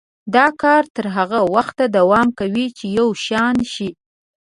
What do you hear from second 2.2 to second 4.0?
کوي چې یو شان شي.